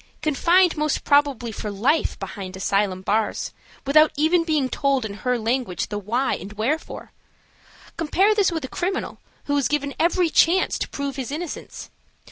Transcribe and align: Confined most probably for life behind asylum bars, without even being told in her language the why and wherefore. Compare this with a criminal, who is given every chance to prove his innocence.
Confined 0.23 0.75
most 0.77 1.03
probably 1.03 1.51
for 1.51 1.69
life 1.69 2.17
behind 2.17 2.57
asylum 2.57 3.03
bars, 3.03 3.53
without 3.85 4.11
even 4.17 4.43
being 4.43 4.67
told 4.67 5.05
in 5.05 5.13
her 5.21 5.37
language 5.37 5.89
the 5.89 5.99
why 5.99 6.33
and 6.33 6.53
wherefore. 6.53 7.11
Compare 7.97 8.33
this 8.33 8.51
with 8.51 8.65
a 8.65 8.67
criminal, 8.67 9.19
who 9.43 9.55
is 9.57 9.67
given 9.67 9.93
every 9.99 10.31
chance 10.31 10.79
to 10.79 10.89
prove 10.89 11.17
his 11.17 11.29
innocence. 11.29 11.91